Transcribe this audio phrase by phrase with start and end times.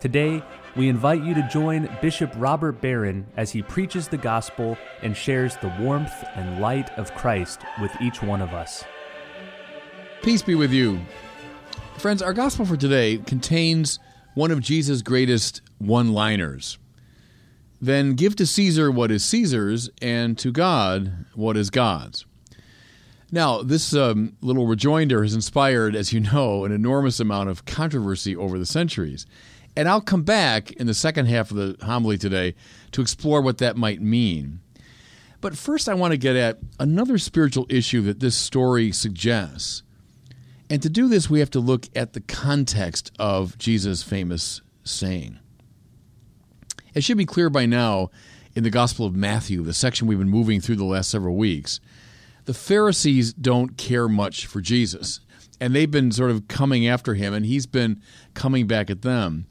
[0.00, 0.42] Today,
[0.76, 5.56] we invite you to join Bishop Robert Barron as he preaches the gospel and shares
[5.56, 8.82] the warmth and light of Christ with each one of us.
[10.22, 11.00] Peace be with you.
[11.98, 13.98] Friends, our gospel for today contains
[14.34, 16.78] one of Jesus' greatest one liners.
[17.78, 22.24] Then give to Caesar what is Caesar's, and to God what is God's.
[23.30, 28.34] Now, this um, little rejoinder has inspired, as you know, an enormous amount of controversy
[28.34, 29.26] over the centuries.
[29.76, 32.54] And I'll come back in the second half of the homily today
[32.92, 34.60] to explore what that might mean.
[35.40, 39.82] But first, I want to get at another spiritual issue that this story suggests.
[40.68, 45.38] And to do this, we have to look at the context of Jesus' famous saying.
[46.94, 48.10] It should be clear by now
[48.54, 51.80] in the Gospel of Matthew, the section we've been moving through the last several weeks,
[52.44, 55.20] the Pharisees don't care much for Jesus.
[55.60, 58.02] And they've been sort of coming after him, and he's been
[58.34, 59.46] coming back at them.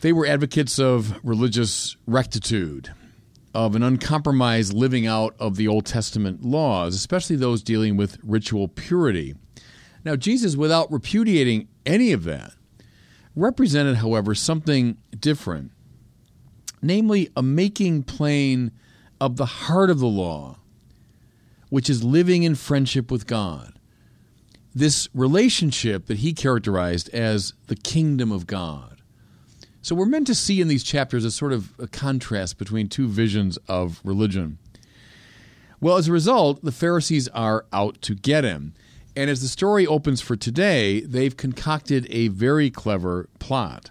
[0.00, 2.94] They were advocates of religious rectitude,
[3.54, 8.68] of an uncompromised living out of the Old Testament laws, especially those dealing with ritual
[8.68, 9.34] purity.
[10.02, 12.52] Now, Jesus, without repudiating any of that,
[13.36, 15.70] represented, however, something different,
[16.80, 18.72] namely a making plain
[19.20, 20.56] of the heart of the law,
[21.68, 23.74] which is living in friendship with God.
[24.74, 28.89] This relationship that he characterized as the kingdom of God.
[29.82, 33.08] So we're meant to see in these chapters a sort of a contrast between two
[33.08, 34.58] visions of religion.
[35.80, 38.74] Well, as a result, the Pharisees are out to get him.
[39.16, 43.90] And as the story opens for today, they've concocted a very clever plot.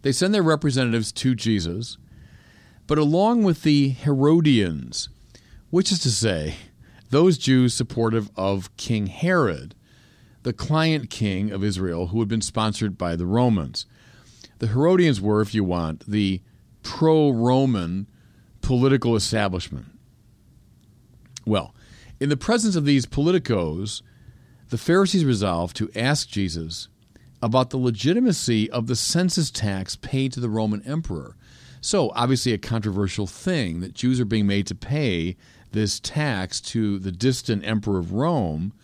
[0.00, 1.98] They send their representatives to Jesus,
[2.86, 5.10] but along with the Herodians,
[5.70, 6.56] which is to say,
[7.10, 9.74] those Jews supportive of King Herod,
[10.42, 13.86] the client king of Israel who had been sponsored by the Romans.
[14.62, 16.40] The Herodians were, if you want, the
[16.84, 18.06] pro Roman
[18.60, 19.86] political establishment.
[21.44, 21.74] Well,
[22.20, 24.02] in the presence of these politicos,
[24.68, 26.86] the Pharisees resolved to ask Jesus
[27.42, 31.34] about the legitimacy of the census tax paid to the Roman emperor.
[31.80, 35.36] So, obviously, a controversial thing that Jews are being made to pay
[35.72, 38.74] this tax to the distant emperor of Rome,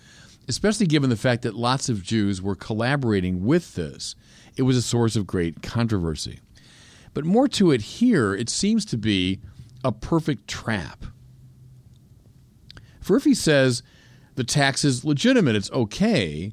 [0.49, 4.15] especially given the fact that lots of Jews were collaborating with this
[4.57, 6.41] it was a source of great controversy.
[7.15, 9.41] But more to it here, it seems to be
[9.85, 11.05] a perfect trap.
[13.01, 13.85] For if he says
[14.35, 16.53] the tax is legitimate, it's okay,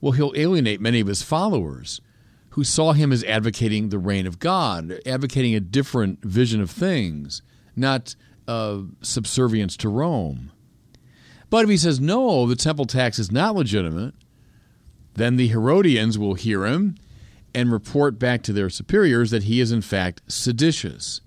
[0.00, 2.00] well, he'll alienate many of his followers
[2.50, 7.42] who saw him as advocating the reign of God, advocating a different vision of things,
[7.74, 8.16] not
[8.48, 10.52] uh, subservience to Rome.
[11.48, 14.14] But if he says, no, the temple tax is not legitimate,
[15.14, 16.96] then the Herodians will hear him
[17.54, 21.20] and report back to their superiors that he is in fact seditious,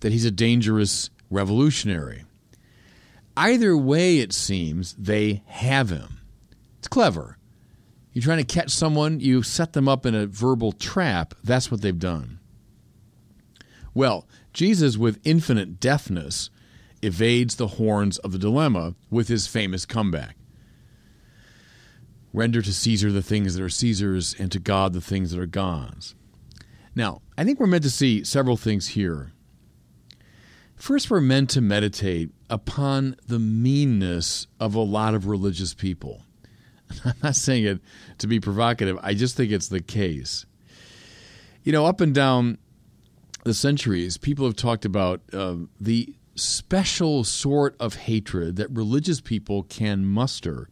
[0.00, 2.24] that he's a dangerous revolutionary.
[3.36, 6.20] Either way, it seems, they have him.
[6.78, 7.38] It's clever.
[8.12, 11.34] You're trying to catch someone, you set them up in a verbal trap.
[11.44, 12.40] That's what they've done.
[13.94, 16.50] Well, Jesus, with infinite deftness,
[17.02, 20.36] evades the horns of the dilemma with his famous comeback.
[22.32, 25.46] Render to Caesar the things that are Caesar's, and to God the things that are
[25.46, 26.14] God's.
[26.94, 29.32] Now, I think we're meant to see several things here.
[30.76, 36.22] First, we're meant to meditate upon the meanness of a lot of religious people.
[37.04, 37.80] I'm not saying it
[38.18, 40.46] to be provocative, I just think it's the case.
[41.64, 42.58] You know, up and down
[43.44, 49.64] the centuries, people have talked about uh, the special sort of hatred that religious people
[49.64, 50.68] can muster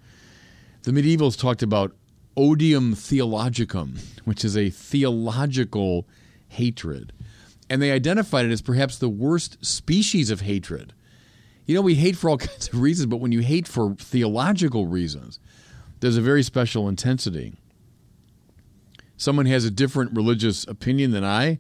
[0.87, 1.97] the medievals talked about
[2.37, 6.07] odium theologicum, which is a theological
[6.47, 7.13] hatred.
[7.69, 10.95] And they identified it as perhaps the worst species of hatred.
[11.67, 14.87] You know, we hate for all kinds of reasons, but when you hate for theological
[14.87, 15.41] reasons,
[15.99, 17.55] there's a very special intensity.
[19.17, 21.59] Someone has a different religious opinion than I,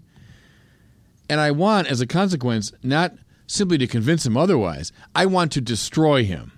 [1.28, 3.12] and I want, as a consequence, not
[3.46, 6.52] simply to convince him otherwise, I want to destroy him.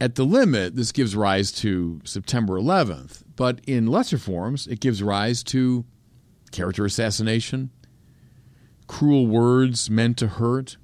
[0.00, 5.02] At the limit, this gives rise to September 11th, but in lesser forms, it gives
[5.02, 5.84] rise to
[6.52, 7.70] character assassination,
[8.86, 10.76] cruel words meant to hurt,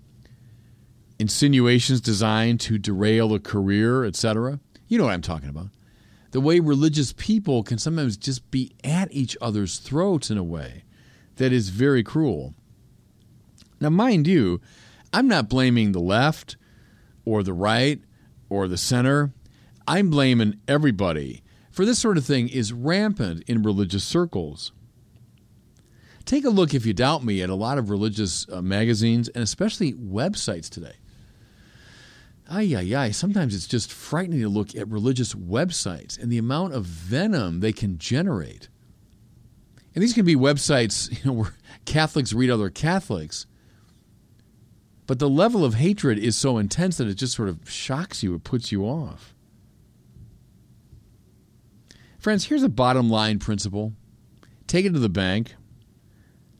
[1.19, 4.59] insinuations designed to derail a career, etc.
[4.89, 5.69] You know what I'm talking about.
[6.33, 10.83] The way religious people can sometimes just be at each other's throats in a way
[11.37, 12.55] that is very cruel.
[13.81, 14.61] Now, mind you,
[15.13, 16.57] I'm not blaming the left
[17.25, 18.01] or the right
[18.49, 19.33] or the center.
[19.87, 21.43] I'm blaming everybody.
[21.71, 24.73] For this sort of thing is rampant in religious circles.
[26.25, 29.43] Take a look, if you doubt me, at a lot of religious uh, magazines and
[29.43, 30.95] especially websites today.
[32.49, 33.11] Ay, ay, ay.
[33.11, 37.73] Sometimes it's just frightening to look at religious websites and the amount of venom they
[37.73, 38.69] can generate.
[39.95, 41.55] And these can be websites you know, where
[41.85, 43.47] Catholics read other Catholics,
[45.07, 48.35] but the level of hatred is so intense that it just sort of shocks you,
[48.35, 49.35] it puts you off.
[52.19, 53.93] Friends, here's a bottom line principle
[54.67, 55.55] take it to the bank.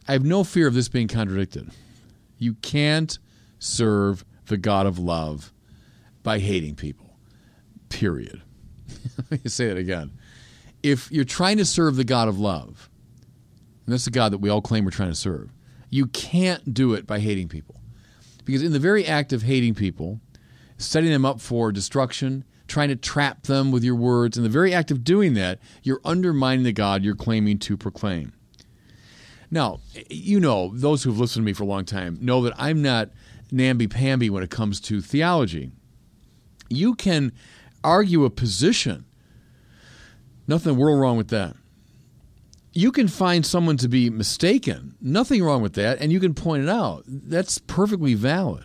[0.07, 1.71] I have no fear of this being contradicted.
[2.37, 3.19] You can't
[3.59, 5.55] serve the God of love
[6.23, 7.17] by hating people,
[7.89, 8.43] period.
[9.31, 10.13] Let me say it again.
[10.83, 12.91] If you're trying to serve the God of love,
[13.87, 15.51] and that's the God that we all claim we're trying to serve.
[15.91, 17.81] You can't do it by hating people.
[18.45, 20.21] Because in the very act of hating people,
[20.77, 24.75] setting them up for destruction, trying to trap them with your words, in the very
[24.75, 28.33] act of doing that, you're undermining the God you're claiming to proclaim.
[29.51, 29.81] Now,
[30.11, 33.11] you know, those who've listened to me for a long time know that I'm not
[33.53, 35.71] namby-pamby when it comes to theology.
[36.69, 37.33] You can
[37.85, 39.05] argue a position.
[40.49, 41.57] Nothing world wrong with that
[42.75, 44.97] you can find someone to be mistaken.
[45.01, 47.05] Nothing wrong with that, and you can point it out.
[47.07, 48.65] That's perfectly valid.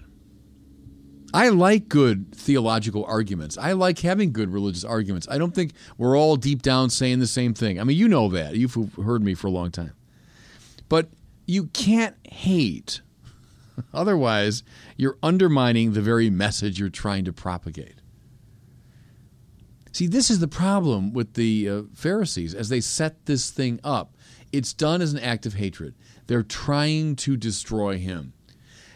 [1.32, 3.56] I like good theological arguments.
[3.56, 5.28] I like having good religious arguments.
[5.30, 7.80] I don't think we're all deep down saying the same thing.
[7.80, 8.56] I mean, you know that.
[8.56, 9.94] You've heard me for a long time.
[10.88, 11.10] But
[11.46, 13.02] you can't hate.
[13.94, 14.64] Otherwise,
[14.98, 17.99] you're undermining the very message you're trying to propagate.
[19.92, 24.16] See, this is the problem with the uh, Pharisees as they set this thing up.
[24.52, 25.96] It's done as an act of hatred.
[26.28, 28.34] They're trying to destroy him.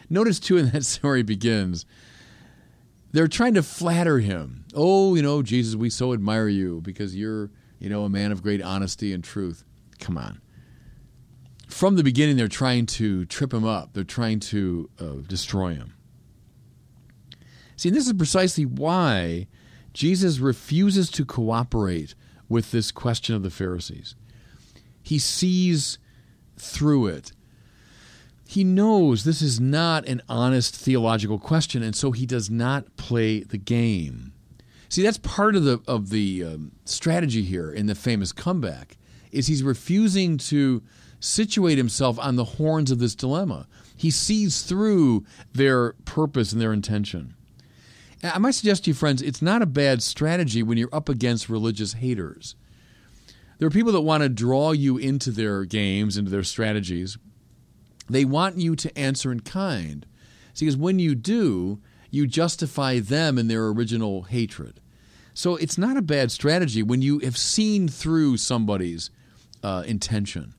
[0.08, 1.84] Notice, too, in that story begins,
[3.12, 4.64] they're trying to flatter him.
[4.74, 8.42] Oh, you know, Jesus, we so admire you because you're, you know, a man of
[8.42, 9.64] great honesty and truth.
[10.00, 10.40] Come on.
[11.68, 15.94] From the beginning, they're trying to trip him up, they're trying to uh, destroy him.
[17.76, 19.48] See, and this is precisely why
[19.94, 22.14] Jesus refuses to cooperate
[22.48, 24.14] with this question of the Pharisees.
[25.02, 25.98] He sees
[26.56, 27.32] through it.
[28.46, 33.40] He knows this is not an honest theological question, and so he does not play
[33.40, 34.32] the game.
[34.88, 38.96] See, that's part of the of the um, strategy here in the famous comeback.
[39.32, 40.82] Is he's refusing to
[41.18, 43.66] situate himself on the horns of this dilemma.
[43.96, 47.34] He sees through their purpose and their intention.
[48.32, 51.50] I might suggest to you, friends, it's not a bad strategy when you're up against
[51.50, 52.54] religious haters.
[53.58, 57.18] There are people that want to draw you into their games, into their strategies.
[58.08, 60.06] They want you to answer in kind.
[60.54, 61.80] See, because when you do,
[62.10, 64.80] you justify them in their original hatred.
[65.34, 69.10] So it's not a bad strategy when you have seen through somebody's
[69.62, 70.54] uh, intention,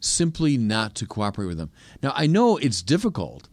[0.00, 1.70] simply not to cooperate with them.
[2.02, 3.48] Now, I know it's difficult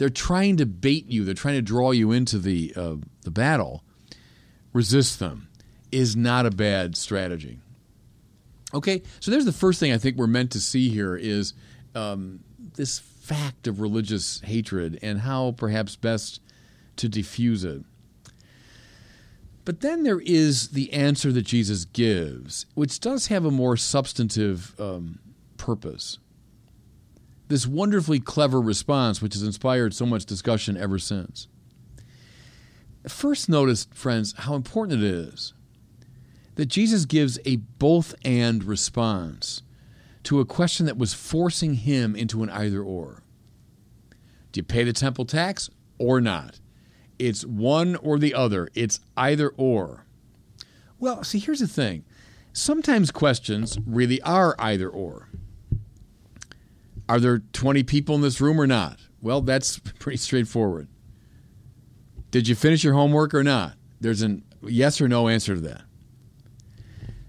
[0.00, 1.26] they're trying to bait you.
[1.26, 3.84] They're trying to draw you into the uh, the battle.
[4.72, 5.48] Resist them
[5.92, 7.60] is not a bad strategy.
[8.72, 11.52] Okay, so there's the first thing I think we're meant to see here is
[11.94, 12.40] um,
[12.76, 16.40] this fact of religious hatred and how perhaps best
[16.96, 17.82] to diffuse it.
[19.66, 24.74] But then there is the answer that Jesus gives, which does have a more substantive
[24.80, 25.18] um,
[25.58, 26.18] purpose
[27.50, 31.48] this wonderfully clever response, which has inspired so much discussion ever since.
[33.08, 35.52] First, notice, friends, how important it is
[36.54, 39.62] that Jesus gives a both and response
[40.22, 43.24] to a question that was forcing him into an either or.
[44.52, 46.60] Do you pay the temple tax or not?
[47.18, 50.06] It's one or the other, it's either or.
[51.00, 52.04] Well, see, here's the thing
[52.52, 55.30] sometimes questions really are either or.
[57.10, 59.00] Are there 20 people in this room or not?
[59.20, 60.86] Well, that's pretty straightforward.
[62.30, 63.74] Did you finish your homework or not?
[64.00, 65.82] There's a yes or no answer to that.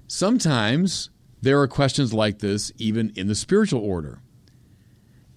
[0.05, 1.09] Sometimes
[1.41, 4.21] there are questions like this even in the spiritual order.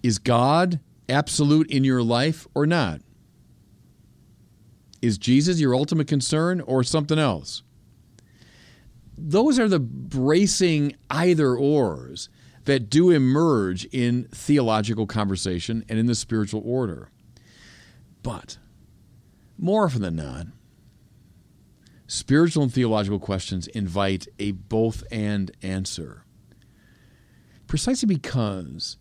[0.03, 3.01] Is God absolute in your life or not?
[5.01, 7.63] Is Jesus your ultimate concern or something else?
[9.17, 12.29] Those are the bracing either ors
[12.65, 17.11] that do emerge in theological conversation and in the spiritual order.
[18.23, 18.59] But
[19.59, 20.47] more often than not,
[22.07, 26.25] spiritual and theological questions invite a both and answer.
[27.67, 28.97] Precisely because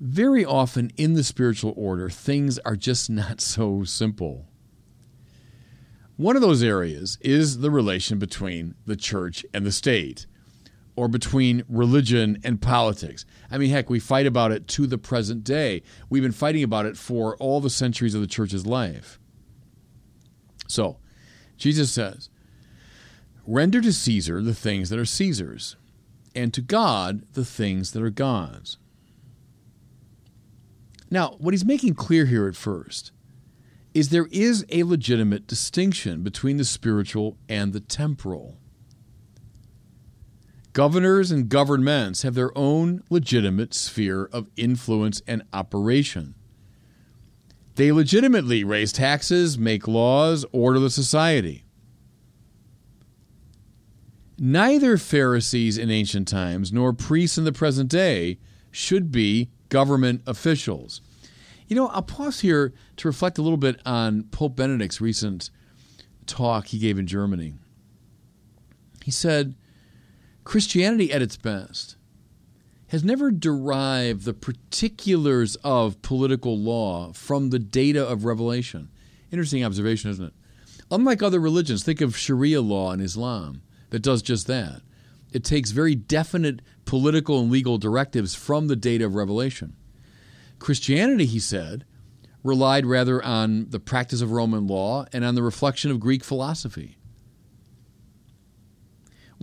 [0.00, 4.46] very often in the spiritual order, things are just not so simple.
[6.16, 10.26] One of those areas is the relation between the church and the state,
[10.96, 13.24] or between religion and politics.
[13.50, 15.82] I mean, heck, we fight about it to the present day.
[16.08, 19.18] We've been fighting about it for all the centuries of the church's life.
[20.68, 20.98] So,
[21.56, 22.30] Jesus says,
[23.46, 25.76] Render to Caesar the things that are Caesar's,
[26.34, 28.78] and to God the things that are God's.
[31.10, 33.12] Now, what he's making clear here at first
[33.92, 38.58] is there is a legitimate distinction between the spiritual and the temporal.
[40.74, 46.34] Governors and governments have their own legitimate sphere of influence and operation.
[47.76, 51.64] They legitimately raise taxes, make laws, order the society.
[54.36, 58.38] Neither Pharisees in ancient times nor priests in the present day
[58.72, 61.00] should be government officials.
[61.68, 65.50] You know, I'll pause here to reflect a little bit on Pope Benedict's recent
[66.26, 67.54] talk he gave in Germany.
[69.04, 69.54] He said,
[70.44, 71.96] Christianity at its best
[72.88, 78.90] has never derived the particulars of political law from the data of revelation.
[79.32, 80.34] Interesting observation, isn't it?
[80.90, 84.82] Unlike other religions, think of Sharia law in Islam that does just that.
[85.32, 89.74] It takes very definite political and legal directives from the data of revelation.
[90.58, 91.84] Christianity, he said,
[92.44, 96.96] relied rather on the practice of Roman law and on the reflection of Greek philosophy.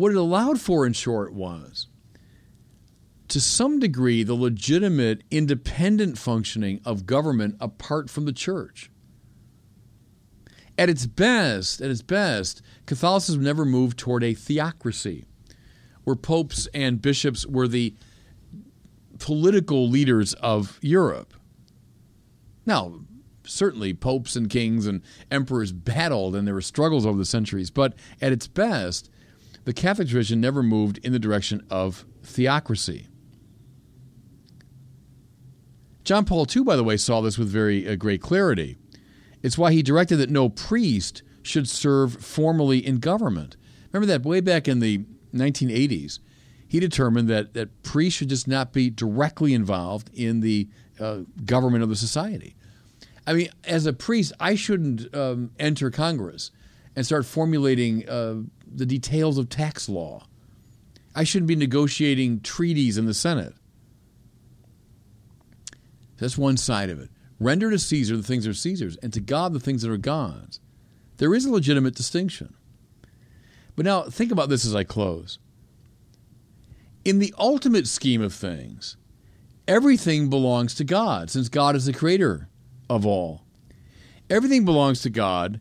[0.02, 1.86] What it allowed for, in short, was
[3.28, 8.90] to some degree the legitimate independent functioning of government apart from the church.
[10.76, 15.26] At its best, at its best, Catholicism never moved toward a theocracy,
[16.04, 17.94] where popes and bishops were the
[19.20, 21.36] political leaders of Europe.
[22.66, 23.02] Now,
[23.44, 27.94] certainly popes and kings and emperors battled and there were struggles over the centuries, but
[28.20, 29.12] at its best,
[29.64, 33.08] the Catholic tradition never moved in the direction of theocracy.
[36.04, 38.78] John Paul II, by the way, saw this with very uh, great clarity.
[39.44, 43.56] It's why he directed that no priest should serve formally in government.
[43.92, 46.20] Remember that way back in the 1980s,
[46.68, 51.84] he determined that, that priests should just not be directly involved in the uh, government
[51.84, 52.56] of the society.
[53.28, 56.52] I mean, as a priest, I shouldn't um, enter Congress
[56.96, 60.26] and start formulating uh, the details of tax law.
[61.16, 63.54] I shouldn't be negotiating treaties in the Senate.
[66.18, 67.10] That's one side of it.
[67.40, 69.98] Render to Caesar the things that are Caesar's, and to God the things that are
[69.98, 70.60] God's.
[71.18, 72.54] There is a legitimate distinction.
[73.76, 75.40] But now, think about this as I close
[77.04, 78.98] in the ultimate scheme of things,
[79.68, 82.48] everything belongs to God, since God is the creator
[82.90, 83.44] of all.
[84.30, 85.60] Everything belongs to God,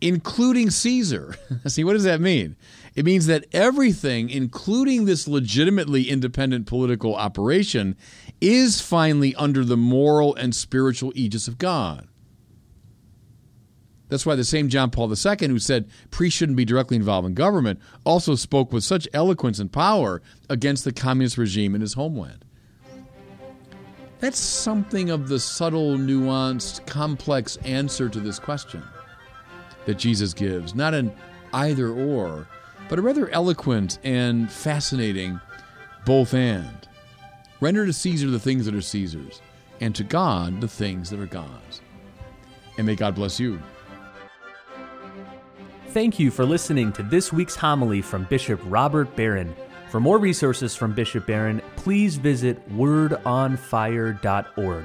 [0.00, 1.36] including Caesar.
[1.66, 2.56] See, what does that mean?
[2.94, 7.96] It means that everything, including this legitimately independent political operation,
[8.40, 12.08] is finally under the moral and spiritual aegis of God.
[14.08, 17.34] That's why the same John Paul II, who said priests shouldn't be directly involved in
[17.34, 22.44] government, also spoke with such eloquence and power against the communist regime in his homeland.
[24.20, 28.82] That's something of the subtle, nuanced, complex answer to this question
[29.86, 30.74] that Jesus gives.
[30.74, 31.12] Not an
[31.52, 32.46] either or,
[32.88, 35.40] but a rather eloquent and fascinating
[36.04, 36.88] both and.
[37.60, 39.40] Render to Caesar the things that are Caesar's,
[39.80, 41.80] and to God the things that are God's.
[42.76, 43.58] And may God bless you.
[45.88, 49.56] Thank you for listening to this week's homily from Bishop Robert Barron.
[49.88, 54.84] For more resources from Bishop Barron, please visit wordonfire.org.